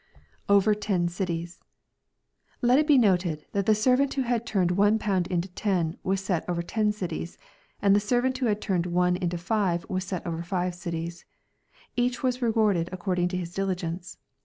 [0.49, 0.63] LUKK, CHAP.
[0.63, 0.71] XIX, 805 [Over
[1.03, 1.59] Ui cities.']
[2.63, 6.21] Let it be noted, that the servant who had turned i;ne pound into ten, was
[6.25, 7.37] set over ten cities,
[7.83, 11.23] and the servant who had turned one into five, was set over five cities.
[11.95, 14.17] Each was rewarded according to his diligence.